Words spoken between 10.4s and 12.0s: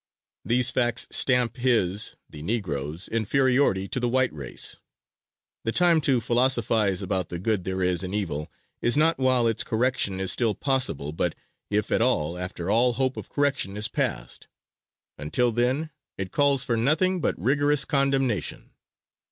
possible, but, if